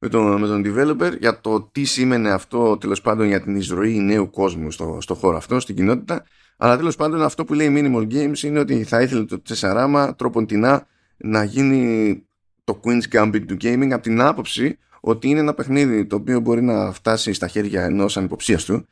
με 0.03 0.09
τον, 0.09 0.39
με 0.39 0.47
τον 0.47 0.63
developer 0.65 1.17
για 1.19 1.41
το 1.41 1.61
τι 1.61 1.83
σήμαινε 1.83 2.31
αυτό 2.31 2.77
τέλος 2.77 3.01
πάντων 3.01 3.27
για 3.27 3.41
την 3.41 3.55
εισρωή 3.55 3.99
νέου 3.99 4.29
κόσμου 4.29 4.71
στο, 4.71 4.97
στο 5.01 5.13
χώρο 5.13 5.37
αυτό, 5.37 5.59
στην 5.59 5.75
κοινότητα. 5.75 6.25
Αλλά 6.57 6.77
τέλος 6.77 6.95
πάντων 6.95 7.21
αυτό 7.21 7.45
που 7.45 7.53
λέει 7.53 7.73
Minimal 7.75 8.13
Games 8.13 8.37
είναι 8.43 8.59
ότι 8.59 8.83
θα 8.83 9.01
ήθελε 9.01 9.25
το 9.25 9.41
Τσεσαράμα 9.41 10.15
τροποντινά 10.15 10.87
να 11.17 11.43
γίνει 11.43 12.23
το 12.63 12.79
Queen's 12.83 13.15
Gambit 13.15 13.43
του 13.47 13.57
gaming 13.61 13.89
από 13.91 14.03
την 14.03 14.21
άποψη 14.21 14.77
ότι 14.99 15.29
είναι 15.29 15.39
ένα 15.39 15.53
παιχνίδι 15.53 16.05
το 16.05 16.15
οποίο 16.15 16.39
μπορεί 16.39 16.61
να 16.61 16.91
φτάσει 16.91 17.33
στα 17.33 17.47
χέρια 17.47 17.83
ενός 17.83 18.17
ανυποψίαστου 18.17 18.85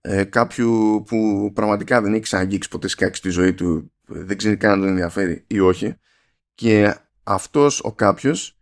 ε, 0.00 0.24
κάποιου 0.24 1.02
που 1.06 1.50
πραγματικά 1.54 2.00
δεν 2.00 2.12
έχει 2.12 2.22
ξαναγγίξει 2.22 2.68
ποτέ 2.68 2.88
σκάκι 2.88 3.16
στη 3.16 3.28
ζωή 3.28 3.54
του, 3.54 3.92
δεν 4.06 4.36
ξέρει 4.36 4.56
καν 4.56 4.72
αν 4.72 4.80
τον 4.80 4.88
ενδιαφέρει 4.88 5.44
ή 5.46 5.60
όχι 5.60 5.94
και 6.54 6.96
αυτός 7.22 7.80
ο 7.84 7.92
κάποιος 7.92 8.58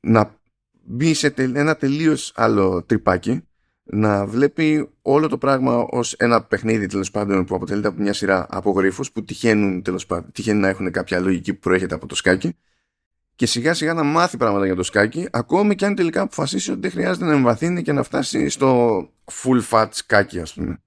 να 0.00 0.40
μπει 0.84 1.14
σε 1.14 1.34
ένα 1.36 1.76
τελείως 1.76 2.32
άλλο 2.34 2.82
τρυπάκι 2.82 3.42
να 3.84 4.26
βλέπει 4.26 4.90
όλο 5.02 5.28
το 5.28 5.38
πράγμα 5.38 5.76
ως 5.76 6.12
ένα 6.12 6.42
παιχνίδι 6.42 6.86
τέλος 6.86 7.10
πάντων 7.10 7.44
που 7.44 7.54
αποτελείται 7.54 7.88
από 7.88 8.02
μια 8.02 8.12
σειρά 8.12 8.46
από 8.50 8.70
γρίφους 8.70 9.12
που 9.12 9.24
τυχαίνουν, 9.24 9.82
τέλος 9.82 10.06
πάντων, 10.06 10.32
τυχαίνουν 10.32 10.60
να 10.60 10.68
έχουν 10.68 10.90
κάποια 10.90 11.20
λογική 11.20 11.54
που 11.54 11.60
προέρχεται 11.60 11.94
από 11.94 12.06
το 12.06 12.14
σκάκι 12.14 12.56
και 13.34 13.46
σιγά 13.46 13.74
σιγά 13.74 13.94
να 13.94 14.02
μάθει 14.02 14.36
πράγματα 14.36 14.66
για 14.66 14.74
το 14.74 14.82
σκάκι 14.82 15.28
ακόμη 15.30 15.74
και 15.74 15.86
αν 15.86 15.94
τελικά 15.94 16.20
αποφασίσει 16.20 16.70
ότι 16.70 16.80
δεν 16.80 16.90
χρειάζεται 16.90 17.24
να 17.24 17.32
εμβαθύνει 17.32 17.82
και 17.82 17.92
να 17.92 18.02
φτάσει 18.02 18.48
στο 18.48 19.00
full 19.32 19.62
fat 19.70 19.88
σκάκι 19.90 20.40
ας 20.40 20.54
πούμε. 20.54 20.82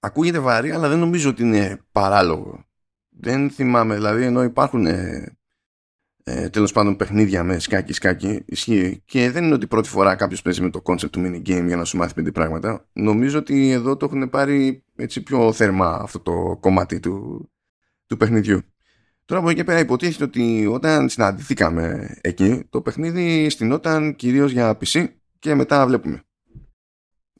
Ακούγεται 0.00 0.38
βαρύ 0.38 0.70
αλλά 0.70 0.88
δεν 0.88 0.98
νομίζω 0.98 1.30
ότι 1.30 1.42
είναι 1.42 1.80
παράλογο. 1.92 2.64
Δεν 3.08 3.50
θυμάμαι, 3.50 3.94
δηλαδή 3.94 4.24
ενώ 4.24 4.42
υπάρχουν 4.42 4.86
ε, 4.86 5.38
ε, 6.32 6.48
τέλος 6.48 6.72
πάντων 6.72 6.96
παιχνίδια 6.96 7.44
με 7.44 7.58
σκάκι 7.58 7.92
σκάκι. 7.92 8.42
Ισχύει. 8.46 9.02
Και 9.04 9.30
δεν 9.30 9.44
είναι 9.44 9.54
ότι 9.54 9.66
πρώτη 9.66 9.88
φορά 9.88 10.14
κάποιος 10.14 10.42
παίζει 10.42 10.62
με 10.62 10.70
το 10.70 10.82
concept 10.84 11.10
του 11.10 11.20
mini 11.24 11.48
game 11.48 11.64
για 11.66 11.76
να 11.76 11.84
σου 11.84 11.96
μάθει 11.96 12.14
πέντε 12.14 12.30
πράγματα. 12.30 12.88
Νομίζω 12.92 13.38
ότι 13.38 13.70
εδώ 13.70 13.96
το 13.96 14.04
έχουν 14.04 14.30
πάρει 14.30 14.84
έτσι 14.96 15.22
πιο 15.22 15.52
θερμά 15.52 15.98
αυτό 16.02 16.20
το 16.20 16.56
κομμάτι 16.60 17.00
του, 17.00 17.48
του 18.06 18.16
παιχνιδιού. 18.16 18.60
Τώρα 19.24 19.40
από 19.40 19.50
εκεί 19.50 19.64
πέρα 19.64 19.78
υποτίθεται 19.78 20.24
ότι 20.24 20.66
όταν 20.66 21.08
συναντηθήκαμε 21.08 22.14
εκεί 22.20 22.66
το 22.70 22.80
παιχνίδι 22.80 23.50
στηνόταν 23.50 24.16
κυρίως 24.16 24.52
για 24.52 24.78
PC 24.80 25.06
και 25.38 25.54
μετά 25.54 25.86
βλέπουμε. 25.86 26.22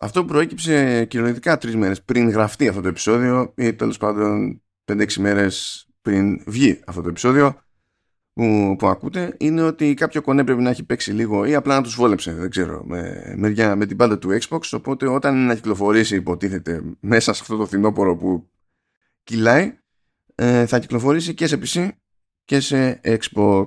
Αυτό 0.01 0.25
προέκυψε 0.25 1.05
κυριολεκτικά 1.05 1.59
τρεις 1.59 1.77
μέρες 1.77 2.03
πριν 2.03 2.31
γραφτεί 2.31 2.69
αυτό 2.69 2.81
το 2.81 2.89
επεισόδιο 2.89 3.53
ή 3.57 3.75
τέλος 3.75 3.99
πάντων 3.99 4.63
5-6 4.85 5.13
μέρες 5.19 5.87
πριν 6.03 6.43
βγει 6.47 6.81
αυτό 6.87 7.03
το 7.03 7.09
επεισόδιο 7.09 7.61
που, 8.33 8.77
που 8.79 8.87
ακούτε 8.87 9.35
είναι 9.39 9.63
ότι 9.63 9.95
κάποιο 9.95 10.23
κονέ 10.23 10.45
πρέπει 10.45 10.63
να 10.63 10.71
έχει 10.71 10.85
παίξει 10.85 11.13
λίγο 11.13 11.45
ή 11.45 11.55
απλά 11.55 11.75
να 11.75 11.83
τους 11.83 11.95
βόλεψε, 11.95 12.33
δεν 12.33 12.51
ξέρω, 12.51 12.85
με, 12.85 13.33
με, 13.37 13.75
με 13.77 13.87
την 13.87 13.97
πάντα 13.97 14.19
του 14.19 14.39
Xbox, 14.41 14.61
οπότε 14.73 15.09
όταν 15.09 15.47
να 15.47 15.55
κυκλοφορήσει 15.55 16.17
υποτίθεται 16.17 16.83
μέσα 17.01 17.33
σε 17.33 17.39
αυτό 17.43 17.57
το 17.57 17.67
φθινόπωρο 17.67 18.17
που 18.17 18.51
κυλάει, 19.25 19.79
ε, 20.35 20.67
θα 20.67 20.79
κυκλοφορήσει 20.79 21.35
και 21.35 21.47
σε 21.47 21.59
PC 21.65 21.89
και 22.45 22.61
σε 22.61 23.01
Xbox. 23.05 23.67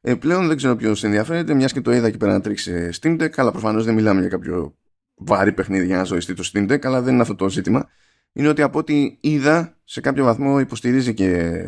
Ε, 0.00 0.14
πλέον 0.14 0.46
δεν 0.46 0.56
ξέρω 0.56 0.76
ποιος 0.76 1.04
ενδιαφέρεται, 1.04 1.54
μιας 1.54 1.72
και 1.72 1.80
το 1.80 1.92
είδα 1.92 2.06
εκεί 2.06 2.16
πέρα 2.16 2.32
να 2.32 2.40
τρίξει 2.40 2.88
Steam 3.00 3.22
Deck, 3.22 3.32
αλλά 3.36 3.50
προφανώς 3.50 3.84
δεν 3.84 3.94
μιλάμε 3.94 4.20
για 4.20 4.28
κάποιο 4.28 4.76
βάρη 5.14 5.52
παιχνίδι 5.52 5.86
για 5.86 5.96
να 5.96 6.04
ζωιστεί 6.04 6.34
το 6.34 6.50
Steam 6.52 6.72
Deck, 6.72 6.86
αλλά 6.86 7.02
δεν 7.02 7.12
είναι 7.12 7.22
αυτό 7.22 7.34
το 7.34 7.48
ζήτημα. 7.48 7.88
Είναι 8.32 8.48
ότι 8.48 8.62
από 8.62 8.78
ό,τι 8.78 9.16
είδα, 9.20 9.76
σε 9.84 10.00
κάποιο 10.00 10.24
βαθμό 10.24 10.60
υποστηρίζει 10.60 11.14
και, 11.14 11.62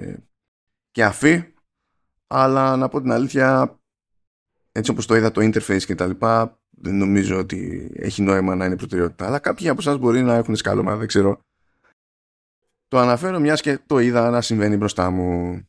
και 0.91 1.05
αφή 1.05 1.53
αλλά 2.33 2.77
να 2.77 2.89
πω 2.89 3.01
την 3.01 3.12
αλήθεια 3.12 3.79
έτσι 4.73 4.91
όπως 4.91 5.07
το 5.07 5.15
είδα 5.15 5.31
το 5.31 5.41
interface 5.41 5.83
και 5.83 5.95
τα 5.95 6.07
λοιπά 6.07 6.59
δεν 6.71 6.97
νομίζω 6.97 7.39
ότι 7.39 7.91
έχει 7.95 8.23
νόημα 8.23 8.55
να 8.55 8.65
είναι 8.65 8.77
προτεραιότητα. 8.77 9.27
Αλλά 9.27 9.39
κάποιοι 9.39 9.69
από 9.69 9.81
εσάς 9.81 9.99
μπορεί 9.99 10.23
να 10.23 10.35
έχουν 10.35 10.57
σκάλωμα 10.57 10.97
δεν 10.97 11.07
ξέρω. 11.07 11.41
Το 12.89 12.99
αναφέρω 12.99 13.41
μιας 13.41 13.61
και 13.61 13.79
το 13.87 13.99
είδα 13.99 14.31
να 14.31 14.41
συμβαίνει 14.41 14.77
μπροστά 14.77 15.11
μου. 15.11 15.61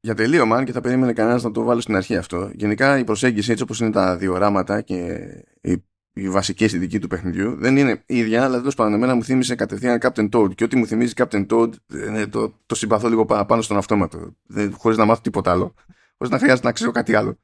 Για 0.00 0.14
τελείωμα 0.14 0.64
και 0.64 0.72
θα 0.72 0.80
περίμενε 0.80 1.12
κανένας 1.12 1.42
να 1.42 1.50
το 1.50 1.62
βάλω 1.62 1.80
στην 1.80 1.96
αρχή 1.96 2.16
αυτό 2.16 2.50
γενικά 2.54 2.98
η 2.98 3.04
προσέγγιση 3.04 3.50
έτσι 3.50 3.62
όπως 3.62 3.80
είναι 3.80 3.90
τα 3.90 4.16
διοράματα 4.16 4.80
και 4.80 5.18
η 5.60 5.84
η 6.16 6.28
βασική 6.30 6.64
αισθητική 6.64 6.98
του 6.98 7.08
παιχνιδιού 7.08 7.56
δεν 7.56 7.76
είναι 7.76 8.02
η 8.06 8.16
ίδια, 8.16 8.44
αλλά 8.44 8.58
τέλος 8.58 8.74
πάντων 8.74 8.92
εμένα 8.92 9.14
μου 9.14 9.24
θύμισε 9.24 9.54
κατευθείαν 9.54 9.98
Captain 10.02 10.28
Toad. 10.28 10.54
Και 10.54 10.64
ό,τι 10.64 10.76
μου 10.76 10.86
θυμίζει 10.86 11.12
Captain 11.16 11.46
Toad 11.46 11.72
ε, 11.92 12.26
το, 12.26 12.54
το 12.66 12.74
συμπαθώ 12.74 13.08
λίγο 13.08 13.26
παραπάνω 13.26 13.62
στον 13.62 13.76
αυτόματο. 13.76 14.36
Χωρίς 14.72 14.98
να 14.98 15.04
μάθω 15.04 15.20
τίποτα 15.20 15.50
άλλο. 15.50 15.74
Χωρίς 16.16 16.32
να 16.32 16.38
χρειάζεται 16.38 16.66
να 16.66 16.72
ξέρω 16.72 16.90
κάτι 16.90 17.14
άλλο 17.14 17.38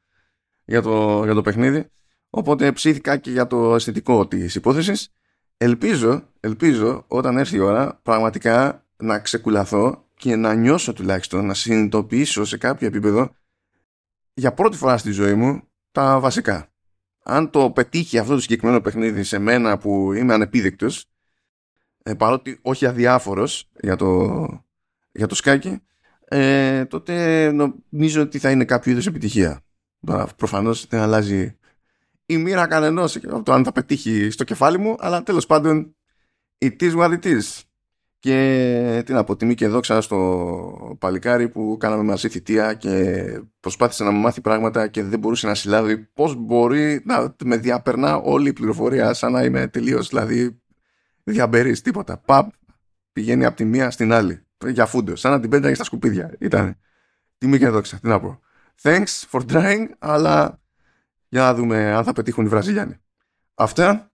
για 0.64 0.82
το, 0.82 1.24
για 1.24 1.34
το 1.34 1.42
παιχνίδι. 1.42 1.86
Οπότε 2.30 2.72
ψήθηκα 2.72 3.16
και 3.16 3.30
για 3.30 3.46
το 3.46 3.74
αισθητικό 3.74 4.26
της 4.26 4.54
υπόθεσης. 4.54 5.14
Ελπίζω, 5.56 6.28
ελπίζω 6.40 7.04
όταν 7.08 7.36
έρθει 7.36 7.56
η 7.56 7.60
ώρα 7.60 8.00
πραγματικά 8.02 8.86
να 8.96 9.18
ξεκουλαθώ 9.18 10.04
και 10.16 10.36
να 10.36 10.54
νιώσω 10.54 10.92
τουλάχιστον, 10.92 11.46
να 11.46 11.54
συνειδητοποιήσω 11.54 12.44
σε 12.44 12.56
κάποιο 12.56 12.86
επίπεδο 12.86 13.34
για 14.34 14.52
πρώτη 14.52 14.76
φορά 14.76 14.96
στη 14.96 15.10
ζωή 15.10 15.34
μου 15.34 15.62
τα 15.92 16.20
βασικά 16.20 16.70
αν 17.22 17.50
το 17.50 17.70
πετύχει 17.70 18.18
αυτό 18.18 18.34
το 18.34 18.40
συγκεκριμένο 18.40 18.80
παιχνίδι 18.80 19.22
σε 19.22 19.38
μένα 19.38 19.78
που 19.78 20.12
είμαι 20.12 20.34
ανεπίδεικτος 20.34 21.04
ε, 22.02 22.14
παρότι 22.14 22.58
όχι 22.62 22.86
αδιάφορος 22.86 23.70
για 23.80 23.96
το, 23.96 24.36
για 25.12 25.26
το 25.26 25.34
σκάκι 25.34 25.80
ε, 26.24 26.84
τότε 26.84 27.50
νομίζω 27.52 28.22
ότι 28.22 28.38
θα 28.38 28.50
είναι 28.50 28.64
κάποιο 28.64 28.92
είδους 28.92 29.06
επιτυχία. 29.06 29.64
Προφανώς 30.36 30.86
δεν 30.86 31.00
αλλάζει 31.00 31.58
η 32.26 32.36
μοίρα 32.36 32.66
κανενός 32.66 33.16
από 33.16 33.42
το 33.42 33.52
αν 33.52 33.64
θα 33.64 33.72
πετύχει 33.72 34.30
στο 34.30 34.44
κεφάλι 34.44 34.78
μου 34.78 34.94
αλλά 34.98 35.22
τέλος 35.22 35.46
πάντων 35.46 35.96
it 36.58 36.76
is 36.80 36.96
what 36.96 37.18
it 37.20 37.24
is 37.24 37.62
και 38.20 39.02
την 39.06 39.16
αποτιμή 39.16 39.54
και 39.54 39.68
δόξα 39.68 40.00
στο 40.00 40.96
παλικάρι 40.98 41.48
που 41.48 41.76
κάναμε 41.80 42.02
μαζί 42.02 42.28
θητεία 42.28 42.74
και 42.74 43.24
προσπάθησε 43.60 44.04
να 44.04 44.10
μου 44.10 44.20
μάθει 44.20 44.40
πράγματα 44.40 44.88
και 44.88 45.02
δεν 45.02 45.18
μπορούσε 45.18 45.46
να 45.46 45.54
συλλάβει 45.54 45.98
πώς 45.98 46.34
μπορεί 46.34 47.02
να 47.04 47.34
με 47.44 47.56
διαπερνά 47.56 48.16
όλη 48.16 48.48
η 48.48 48.52
πληροφορία 48.52 49.12
σαν 49.12 49.32
να 49.32 49.44
είμαι 49.44 49.66
τελείως 49.66 50.08
δηλαδή 50.08 50.60
διαμπερής, 51.24 51.80
τίποτα. 51.80 52.18
Παπ, 52.18 52.52
πηγαίνει 53.12 53.44
από 53.44 53.56
τη 53.56 53.64
μία 53.64 53.90
στην 53.90 54.12
άλλη. 54.12 54.46
Για 54.66 54.86
φούντο, 54.86 55.16
σαν 55.16 55.32
να 55.32 55.40
την 55.40 55.50
πέταγε 55.50 55.74
στα 55.74 55.84
σκουπίδια. 55.84 56.36
Ήταν 56.38 56.78
τιμή 57.38 57.58
και 57.58 57.68
δόξα, 57.68 57.98
τι 57.98 58.08
να 58.08 58.20
πω. 58.20 58.40
Thanks 58.82 59.24
for 59.30 59.40
trying, 59.46 59.86
αλλά 59.98 60.60
για 61.28 61.40
να 61.40 61.54
δούμε 61.54 61.92
αν 61.92 62.04
θα 62.04 62.12
πετύχουν 62.12 62.44
οι 62.44 62.48
Βραζιλιάνοι. 62.48 62.96
Αυτά 63.54 64.12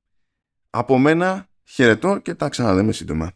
από 0.71 0.99
μένα 0.99 1.49
χαιρετώ 1.65 2.19
και 2.19 2.35
τα 2.35 2.49
ξαναδέμε 2.49 2.93
σύντομα. 2.93 3.31